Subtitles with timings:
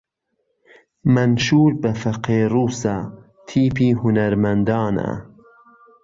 [1.13, 2.97] مەنشوور بە فەقێ ڕووسە
[3.47, 5.11] تیپی هوونەرمەندانە